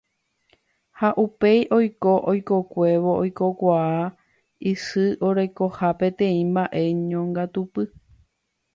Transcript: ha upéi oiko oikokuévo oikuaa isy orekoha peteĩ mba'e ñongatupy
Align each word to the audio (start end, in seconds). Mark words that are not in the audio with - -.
ha 0.99 1.09
upéi 1.23 1.59
oiko 1.77 2.13
oikokuévo 2.31 3.11
oikuaa 3.21 4.01
isy 4.71 5.05
orekoha 5.27 5.87
peteĩ 5.99 6.39
mba'e 6.53 6.81
ñongatupy 7.09 7.83